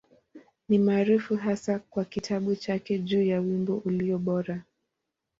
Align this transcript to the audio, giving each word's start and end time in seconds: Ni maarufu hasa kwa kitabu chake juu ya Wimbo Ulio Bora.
Ni 0.69 0.77
maarufu 0.79 1.35
hasa 1.35 1.79
kwa 1.79 2.05
kitabu 2.05 2.55
chake 2.55 2.99
juu 2.99 3.21
ya 3.21 3.39
Wimbo 3.41 3.77
Ulio 3.85 4.17
Bora. 4.17 4.63